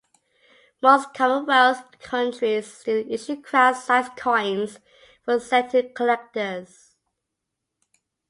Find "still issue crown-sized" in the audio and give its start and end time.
2.73-4.15